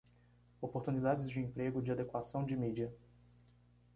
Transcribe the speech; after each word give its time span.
Oportunidades 0.63 1.27
de 1.29 1.39
emprego 1.39 1.79
de 1.79 1.91
adequação 1.91 2.43
de 2.43 2.57
mídia 2.57 2.91